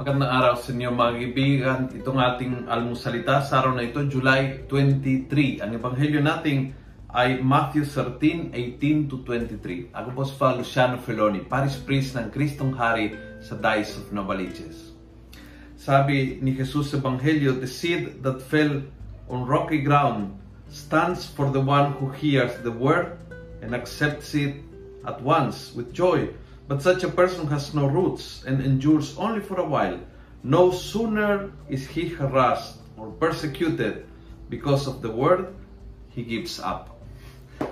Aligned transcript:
Magandang 0.00 0.32
araw 0.32 0.56
sa 0.56 0.72
inyo 0.72 0.96
mga 0.96 1.12
kaibigan. 1.12 1.80
Itong 1.92 2.16
ating 2.16 2.72
almusalita 2.72 3.44
sa 3.44 3.60
araw 3.60 3.76
na 3.76 3.84
ito, 3.84 4.00
July 4.08 4.64
23. 4.64 5.60
Ang 5.60 5.76
ebanghelyo 5.76 6.24
natin 6.24 6.72
ay 7.12 7.44
Matthew 7.44 7.84
13, 7.84 8.56
18 8.80 9.12
to 9.12 9.20
23. 9.28 9.92
Ako 9.92 10.08
po 10.16 10.24
si 10.24 10.32
Father 10.40 10.64
Luciano 10.64 10.96
Feloni, 11.04 11.44
Paris 11.44 11.76
Priest 11.76 12.16
ng 12.16 12.32
Kristong 12.32 12.72
Hari 12.72 13.12
sa 13.44 13.60
Dice 13.60 14.00
of 14.00 14.08
Novaliches. 14.08 14.96
Sabi 15.76 16.40
ni 16.40 16.56
Jesus 16.56 16.96
sa 16.96 16.96
ebanghelyo, 16.96 17.60
The 17.60 17.68
seed 17.68 18.24
that 18.24 18.40
fell 18.40 18.80
on 19.28 19.44
rocky 19.44 19.84
ground 19.84 20.32
stands 20.72 21.28
for 21.28 21.52
the 21.52 21.60
one 21.60 21.92
who 22.00 22.08
hears 22.08 22.56
the 22.64 22.72
word 22.72 23.20
and 23.60 23.76
accepts 23.76 24.32
it 24.32 24.64
at 25.04 25.20
once 25.20 25.76
with 25.76 25.92
joy. 25.92 26.32
But 26.70 26.86
such 26.86 27.02
a 27.02 27.10
person 27.10 27.50
has 27.50 27.74
no 27.74 27.90
roots 27.90 28.46
and 28.46 28.62
endures 28.62 29.18
only 29.18 29.42
for 29.42 29.58
a 29.58 29.66
while. 29.66 29.98
No 30.46 30.70
sooner 30.70 31.50
is 31.66 31.82
he 31.90 32.06
harassed 32.06 32.78
or 32.94 33.10
persecuted 33.18 34.06
because 34.46 34.86
of 34.86 35.02
the 35.02 35.10
word, 35.10 35.50
he 36.14 36.22
gives 36.22 36.62
up. 36.62 36.94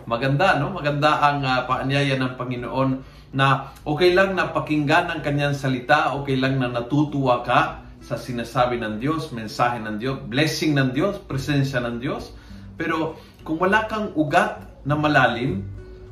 Maganda, 0.03 0.59
no? 0.59 0.75
Maganda 0.75 1.15
ang 1.15 1.47
uh, 1.47 1.63
paanyaya 1.71 2.19
ng 2.19 2.35
Panginoon 2.35 2.91
na 3.39 3.71
okay 3.87 4.19
lang 4.19 4.35
na 4.35 4.51
pakinggan 4.51 5.15
ang 5.15 5.23
kanyang 5.23 5.55
salita, 5.55 6.19
okay 6.19 6.35
lang 6.35 6.59
na 6.59 6.67
natutuwa 6.67 7.47
ka 7.47 7.87
sa 8.03 8.19
sinasabi 8.19 8.83
ng 8.83 8.99
Diyos, 8.99 9.31
mensahe 9.31 9.79
ng 9.79 10.03
Diyos, 10.03 10.27
blessing 10.27 10.75
ng 10.75 10.91
Diyos, 10.91 11.23
presensya 11.23 11.79
ng 11.87 12.03
Diyos. 12.03 12.35
Pero 12.75 13.15
kung 13.47 13.63
wala 13.63 13.87
kang 13.87 14.11
ugat 14.19 14.83
na 14.83 14.99
malalim, 14.99 15.63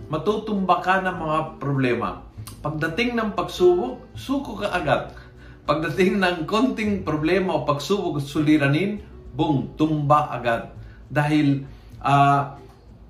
matutumba 0.07 0.79
ka 0.87 1.03
ng 1.03 1.17
mga 1.19 1.39
problema 1.59 2.26
Pagdating 2.67 3.15
ng 3.15 3.31
pagsubok, 3.39 4.11
suko 4.19 4.59
ka 4.59 4.75
agad. 4.75 5.15
Pagdating 5.71 6.19
ng 6.19 6.51
konting 6.51 7.07
problema 7.07 7.55
o 7.55 7.63
pagsubok 7.63 8.19
at 8.19 8.27
suliranin, 8.27 9.07
boom, 9.39 9.71
tumba 9.79 10.27
agad. 10.35 10.75
Dahil 11.07 11.63
uh, 12.03 12.59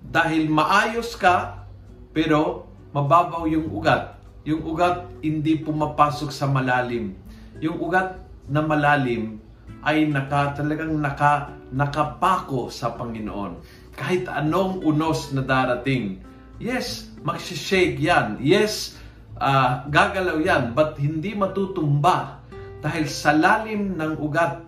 dahil 0.05 0.53
maayos 0.53 1.17
ka, 1.17 1.65
pero 2.13 2.69
mababaw 2.93 3.49
yung 3.49 3.73
ugat. 3.73 4.21
Yung 4.45 4.61
ugat 4.61 5.09
hindi 5.25 5.57
pumapasok 5.57 6.29
sa 6.29 6.45
malalim. 6.45 7.17
Yung 7.57 7.81
ugat 7.81 8.21
na 8.53 8.61
malalim 8.61 9.41
ay 9.81 10.05
naka, 10.05 10.53
talagang 10.53 11.01
naka, 11.01 11.57
nakapako 11.73 12.69
sa 12.69 12.93
Panginoon. 12.93 13.57
Kahit 13.97 14.29
anong 14.29 14.85
unos 14.85 15.33
na 15.33 15.41
darating, 15.41 16.21
yes, 16.61 17.09
magsishake 17.25 17.97
yan. 17.97 18.37
Yes, 18.45 19.01
uh, 19.41 19.85
gagalaw 19.89 20.41
yan, 20.41 20.73
but 20.73 20.97
hindi 20.97 21.37
matutumba 21.37 22.41
dahil 22.81 23.09
sa 23.09 23.33
lalim 23.33 23.97
ng 23.97 24.21
ugat 24.21 24.65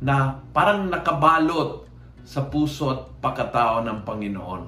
na 0.00 0.40
parang 0.52 0.88
nakabalot 0.92 1.88
sa 2.26 2.44
puso 2.44 2.92
at 2.92 3.00
pagkatao 3.22 3.86
ng 3.86 3.98
Panginoon. 4.02 4.62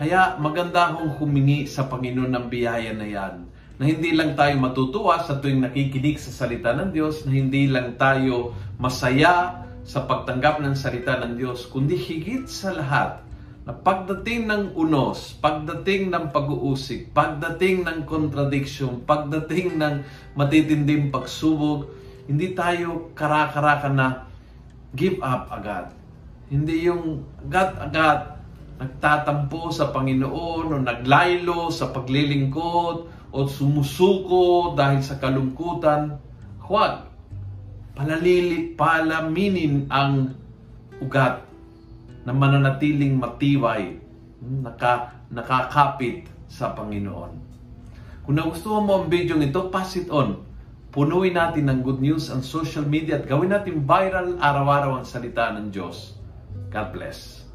Kaya 0.00 0.40
maganda 0.40 0.94
akong 0.94 1.20
humingi 1.20 1.68
sa 1.68 1.84
Panginoon 1.84 2.32
ng 2.32 2.46
biyaya 2.48 2.96
na 2.96 3.04
yan, 3.04 3.34
na 3.76 3.84
hindi 3.84 4.16
lang 4.16 4.32
tayo 4.32 4.56
matutuwa 4.56 5.20
sa 5.20 5.36
tuwing 5.40 5.60
nakikinig 5.60 6.16
sa 6.16 6.32
salita 6.32 6.72
ng 6.72 6.92
Diyos, 6.92 7.28
na 7.28 7.36
hindi 7.36 7.68
lang 7.68 8.00
tayo 8.00 8.56
masaya 8.80 9.64
sa 9.84 10.04
pagtanggap 10.08 10.60
ng 10.64 10.72
salita 10.72 11.20
ng 11.20 11.36
Diyos, 11.36 11.68
kundi 11.68 11.96
higit 11.96 12.48
sa 12.48 12.72
lahat, 12.72 13.20
na 13.70 13.78
pagdating 13.78 14.50
ng 14.50 14.74
unos, 14.74 15.38
pagdating 15.38 16.10
ng 16.10 16.34
pag-uusig, 16.34 17.14
pagdating 17.14 17.86
ng 17.86 18.02
contradiction, 18.02 19.06
pagdating 19.06 19.78
ng 19.78 20.02
matitinding 20.34 21.14
pagsubok, 21.14 21.86
hindi 22.26 22.50
tayo 22.50 23.14
karakaraka 23.14 23.86
na 23.86 24.26
give 24.90 25.22
up 25.22 25.54
agad. 25.54 25.94
Hindi 26.50 26.90
yung 26.90 27.22
agad-agad 27.46 28.42
nagtatampo 28.82 29.70
sa 29.70 29.94
Panginoon 29.94 30.74
o 30.74 30.76
naglaylo 30.82 31.70
sa 31.70 31.94
paglilingkod 31.94 32.96
o 33.30 33.38
sumusuko 33.46 34.74
dahil 34.74 34.98
sa 34.98 35.22
kalungkutan. 35.22 36.18
Huwag. 36.66 37.06
Palalili, 37.94 38.74
palaminin 38.74 39.86
ang 39.86 40.34
ugat 40.98 41.49
na 42.24 42.32
mananatiling 42.36 43.16
matibay, 43.16 43.96
naka, 44.40 45.20
nakakapit 45.32 46.28
sa 46.50 46.72
Panginoon. 46.76 47.32
Kung 48.24 48.36
nagustuhan 48.36 48.84
mo 48.84 49.00
ang 49.00 49.06
video 49.08 49.40
ito, 49.40 49.72
pass 49.72 49.96
it 49.96 50.12
on. 50.12 50.44
Punuin 50.90 51.38
natin 51.38 51.70
ng 51.70 51.80
good 51.86 52.02
news 52.02 52.28
ang 52.34 52.42
social 52.42 52.82
media 52.82 53.22
at 53.22 53.24
gawin 53.26 53.54
natin 53.54 53.86
viral 53.86 54.36
araw-araw 54.42 55.00
ang 55.00 55.06
salita 55.06 55.54
ng 55.54 55.70
Diyos. 55.70 56.18
God 56.70 56.90
bless. 56.90 57.49